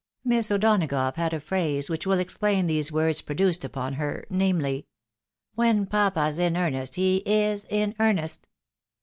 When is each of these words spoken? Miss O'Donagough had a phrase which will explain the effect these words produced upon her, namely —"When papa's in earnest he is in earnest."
Miss 0.25 0.49
O'Donagough 0.49 1.15
had 1.15 1.31
a 1.31 1.39
phrase 1.39 1.87
which 1.87 2.07
will 2.07 2.17
explain 2.17 2.65
the 2.65 2.73
effect 2.73 2.87
these 2.89 2.91
words 2.91 3.21
produced 3.21 3.63
upon 3.63 3.93
her, 3.93 4.25
namely 4.31 4.87
—"When 5.53 5.85
papa's 5.85 6.39
in 6.39 6.57
earnest 6.57 6.95
he 6.95 7.17
is 7.17 7.67
in 7.69 7.93
earnest." 7.99 8.47